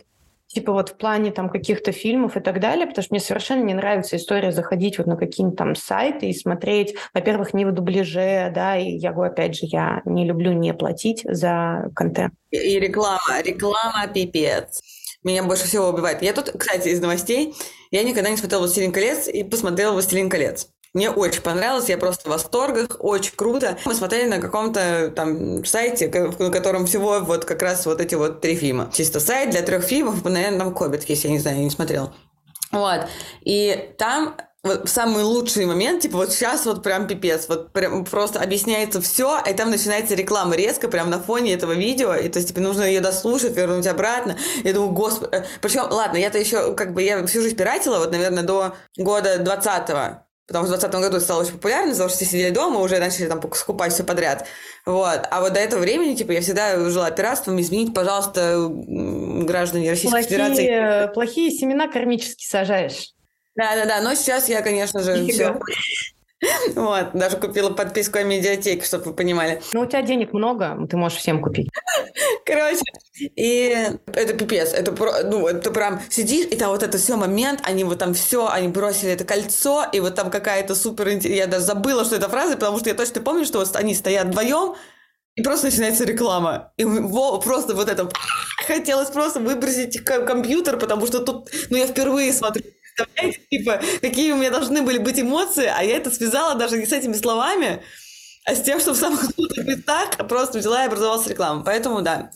[0.46, 3.74] типа вот в плане там каких-то фильмов и так далее, потому что мне совершенно не
[3.74, 8.76] нравится история заходить вот на какие-то там сайты и смотреть, во-первых, не в дубляже, да,
[8.76, 12.34] и я говорю, опять же, я не люблю не платить за контент.
[12.50, 14.80] И реклама, реклама пипец.
[15.26, 16.22] Меня больше всего убивает.
[16.22, 17.56] Я тут, кстати, из новостей,
[17.90, 20.68] я никогда не смотрела «Властелин колец» и посмотрела «Властелин колец».
[20.94, 23.76] Мне очень понравилось, я просто в восторгах, очень круто.
[23.84, 26.06] Мы смотрели на каком-то там сайте,
[26.38, 28.88] на котором всего вот как раз вот эти вот три фильма.
[28.94, 32.14] Чисто сайт для трех фильмов, наверное, там «Хоббит» есть, я не знаю, я не смотрел.
[32.70, 33.08] Вот.
[33.44, 34.36] И там
[34.66, 39.00] вот в самый лучший момент, типа вот сейчас вот прям пипец, вот прям просто объясняется
[39.00, 42.62] все, и там начинается реклама резко прям на фоне этого видео, и то есть тебе
[42.62, 44.36] нужно ее дослушать, вернуть обратно.
[44.64, 48.42] Я думаю, господи, причем, ладно, я-то еще как бы я всю жизнь пиратила, вот, наверное,
[48.42, 52.50] до года 20-го, Потому что в 2020 году стало очень популярно, потому что все сидели
[52.50, 54.46] дома, уже начали там скупать все подряд.
[54.84, 55.26] Вот.
[55.28, 57.60] А вот до этого времени, типа, я всегда жила пиратством.
[57.60, 61.14] Изменить, пожалуйста, граждане Российской плохие, Федерации.
[61.14, 63.15] Плохие семена кармически сажаешь.
[63.56, 65.58] Да-да-да, но сейчас я, конечно же, все
[66.74, 69.62] вот, даже купила подписку о медиатеке, чтобы вы понимали.
[69.72, 71.68] Ну, у тебя денег много, ты можешь всем купить.
[72.44, 72.82] Короче,
[73.18, 73.74] и
[74.06, 74.92] это пипец, это,
[75.24, 78.68] ну, это прям сидишь, и там вот это все момент, они вот там все, они
[78.68, 81.08] бросили это кольцо, и вот там какая-то супер...
[81.08, 84.26] Я даже забыла, что это фраза, потому что я точно помню, что вот они стоят
[84.26, 84.74] вдвоем,
[85.36, 86.72] и просто начинается реклама.
[86.76, 88.08] И во, просто вот это...
[88.66, 91.50] Хотелось просто выбросить компьютер, потому что тут...
[91.70, 92.62] Ну, я впервые смотрю
[92.96, 96.86] представляете, типа, какие у меня должны были быть эмоции, а я это связала даже не
[96.86, 97.82] с этими словами,
[98.46, 101.64] а с тем, что в самых крутых местах просто взяла и образовалась реклама.
[101.64, 102.30] Поэтому, да,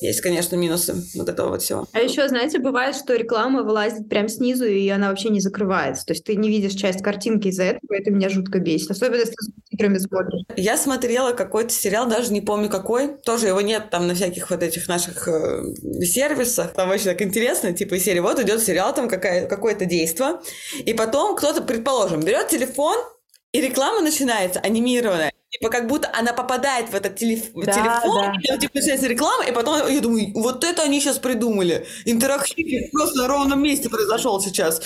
[0.00, 1.86] есть, конечно, минусы вот этого вот всего.
[1.92, 6.04] А еще, знаете, бывает, что реклама вылазит прям снизу, и она вообще не закрывается.
[6.04, 8.90] То есть ты не видишь часть картинки из-за этого, и это меня жутко бесит.
[8.90, 9.34] Особенно, если
[9.76, 10.06] ты с.
[10.56, 13.16] Я смотрела какой-то сериал, даже не помню какой.
[13.18, 15.62] Тоже его нет там на всяких вот этих наших э,
[16.02, 16.72] сервисах.
[16.72, 20.40] Там очень так интересно, типа серии вот идет сериал, там какая, какое-то действие.
[20.84, 22.96] И потом кто-то, предположим, берет телефон,
[23.52, 25.32] и реклама начинается анимированная.
[25.50, 27.50] Типа как будто она попадает в этот телеф...
[27.54, 28.32] да, телефон, да.
[28.42, 31.86] и там типа начинается реклама, и потом я думаю, вот это они сейчас придумали.
[32.06, 34.80] Интерактив просто на ровном месте произошел сейчас.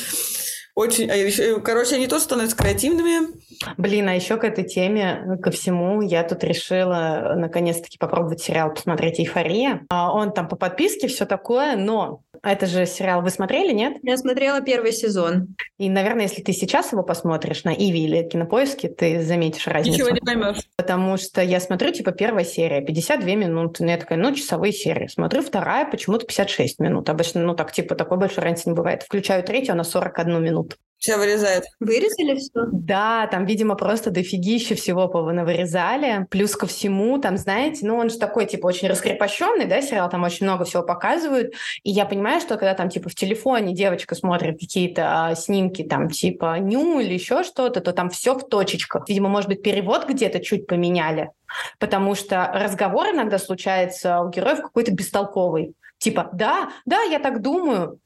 [0.77, 3.35] Очень, а короче, они тоже становятся креативными.
[3.79, 9.19] Блин, а еще к этой теме, ко всему, я тут решила наконец-таки попробовать сериал посмотреть
[9.19, 9.87] «Эйфория».
[9.89, 13.99] А он там по подписке, все такое, но это же сериал вы смотрели, нет?
[14.03, 15.57] Я смотрела первый сезон.
[15.79, 19.99] И, наверное, если ты сейчас его посмотришь на Иви или Кинопоиске, ты заметишь разницу.
[19.99, 20.63] Ничего не поймешь.
[20.77, 23.85] Потому что я смотрю, типа, первая серия, 52 минуты.
[23.85, 25.07] Ну, я такая, ну, часовые серии.
[25.07, 27.09] Смотрю вторая, почему-то 56 минут.
[27.09, 29.03] Обычно, ну, так, типа, такой большой разницы не бывает.
[29.03, 30.77] Включаю третью, она 41 минуту.
[30.99, 31.65] Все вырезает.
[31.79, 32.67] Вырезали все?
[32.73, 36.27] Да, там, видимо, просто дофигища всего вырезали.
[36.31, 40.25] Плюс ко всему, там, знаете, ну, он же такой, типа, очень раскрепощенный, да, сериал, там
[40.25, 41.55] очень много всего показывают.
[41.83, 46.09] И я понимаю, что когда там, типа, в телефоне девочка смотрит какие-то а, снимки, там,
[46.09, 49.09] типа, ню или еще что-то, то там все в точечках.
[49.09, 51.31] Видимо, может быть, перевод где-то чуть поменяли.
[51.79, 55.75] Потому что разговор иногда случается у героев какой-то бестолковый.
[55.99, 57.99] Типа, да, да, я так думаю,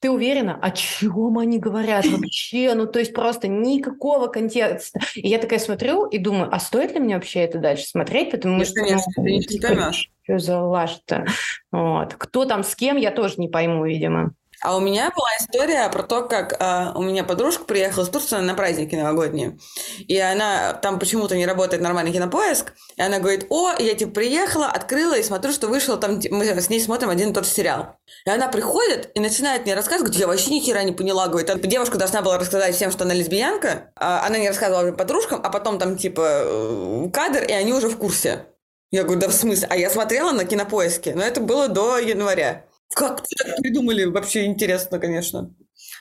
[0.00, 2.74] ты уверена, о чем они говорят вообще?
[2.74, 5.00] Ну, то есть просто никакого контекста.
[5.14, 8.30] И я такая смотрю и думаю, а стоит ли мне вообще это дальше смотреть?
[8.30, 9.92] Потому Нет, что, конечно, ну, ты не.
[10.24, 11.26] Что за лажа-то?
[11.72, 12.14] Вот.
[12.14, 14.34] Кто там с кем, я тоже не пойму, видимо.
[14.64, 18.36] А у меня была история про то, как э, у меня подружка приехала с Турции
[18.36, 19.58] на праздники новогодние.
[20.08, 22.72] И она там почему-то не работает нормальный кинопоиск.
[22.96, 26.70] И она говорит, о, я типа приехала, открыла и смотрю, что вышел там, мы с
[26.70, 27.98] ней смотрим один и тот же сериал.
[28.24, 31.28] И она приходит и начинает мне рассказывать, говорит, я вообще ни хера не поняла.
[31.28, 33.92] Говорит, девушка должна была рассказать всем, что она лесбиянка.
[33.96, 37.98] А она не рассказывала подружкам, а потом там типа э, кадр, и они уже в
[37.98, 38.46] курсе.
[38.90, 39.66] Я говорю, да в смысле?
[39.68, 42.64] А я смотрела на кинопоиске, но это было до января.
[42.94, 44.04] Как так придумали?
[44.04, 45.50] Вообще интересно, конечно.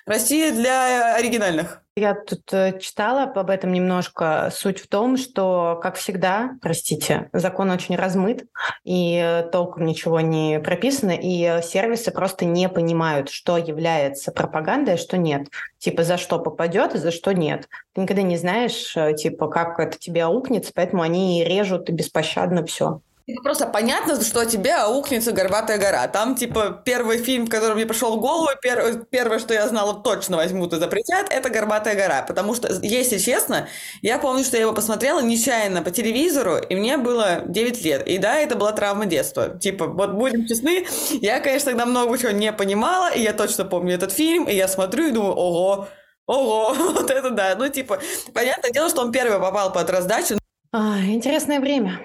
[0.06, 1.82] Россия для оригинальных.
[1.96, 4.52] Я тут э, читала об этом немножко.
[4.54, 8.46] Суть в том, что, как всегда, простите, закон очень размыт,
[8.84, 14.98] и э, толком ничего не прописано, и сервисы просто не понимают, что является пропагандой, а
[14.98, 15.48] что нет.
[15.78, 17.70] Типа, за что попадет и за что нет.
[17.94, 23.02] Ты никогда не знаешь, э, типа, как это тебе аукнется, поэтому они режут беспощадно все.
[23.42, 26.08] Просто понятно, что тебе аукнется «Горбатая гора».
[26.10, 29.06] Там, типа, первый фильм, который мне пришел в голову, пер...
[29.10, 32.24] первое, что я знала, точно возьмут и запретят, это «Горбатая гора».
[32.24, 33.70] Потому что, если честно,
[34.02, 38.06] я помню, что я его посмотрела нечаянно по телевизору, и мне было 9 лет.
[38.08, 39.58] И да, это была травма детства.
[39.58, 40.86] Типа, вот будем честны,
[41.22, 44.68] я, конечно, тогда много чего не понимала, и я точно помню этот фильм, и я
[44.68, 45.88] смотрю и думаю, ого,
[46.26, 47.56] ого, вот это да.
[47.58, 48.00] Ну, типа,
[48.34, 50.38] понятное дело, что он первый попал под раздачу.
[50.74, 52.02] А, интересное время.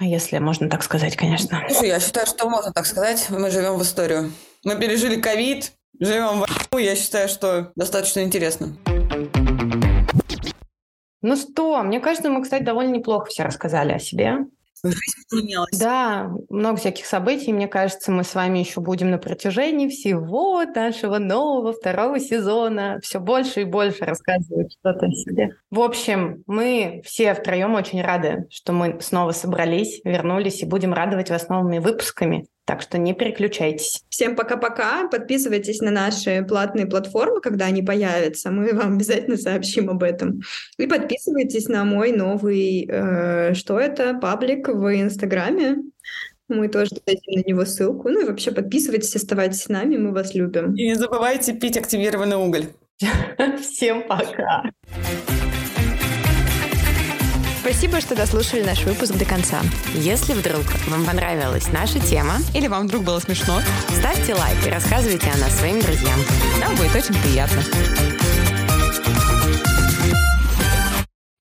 [0.00, 1.62] Если можно так сказать, конечно.
[1.68, 3.26] Слушай, я считаю, что можно так сказать.
[3.30, 4.32] Мы живем в историю.
[4.64, 8.76] Мы пережили ковид, живем в Я считаю, что достаточно интересно.
[11.22, 14.38] Ну что, мне кажется, мы, кстати, довольно неплохо все рассказали о себе.
[14.82, 15.78] Жизнь поменялась.
[15.78, 17.52] Да, много всяких событий.
[17.52, 23.20] Мне кажется, мы с вами еще будем на протяжении всего нашего нового второго сезона все
[23.20, 25.50] больше и больше рассказывать что-то о себе.
[25.70, 31.30] В общем, мы все втроем очень рады, что мы снова собрались, вернулись и будем радовать
[31.30, 32.46] вас новыми выпусками.
[32.66, 34.02] Так что не переключайтесь.
[34.08, 35.06] Всем пока-пока.
[35.08, 38.50] Подписывайтесь на наши платные платформы, когда они появятся.
[38.50, 40.40] Мы вам обязательно сообщим об этом.
[40.78, 45.76] И подписывайтесь на мой новый, э, что это, паблик в Инстаграме.
[46.48, 48.08] Мы тоже дадим на него ссылку.
[48.08, 50.74] Ну и вообще подписывайтесь, оставайтесь с нами, мы вас любим.
[50.74, 52.66] И не забывайте пить активированный уголь.
[53.60, 54.62] Всем пока.
[57.64, 59.62] Спасибо, что дослушали наш выпуск до конца.
[59.94, 65.30] Если вдруг вам понравилась наша тема, или вам вдруг было смешно, ставьте лайк и рассказывайте
[65.30, 66.20] о нас своим друзьям.
[66.60, 67.62] Нам будет очень приятно.